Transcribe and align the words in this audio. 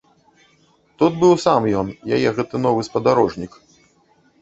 Тут 1.01 1.19
быў 1.21 1.33
сам 1.45 1.69
ён, 1.83 1.93
яе 2.19 2.29
гэты 2.41 2.65
новы 2.67 2.81
спадарожнік. 2.91 3.53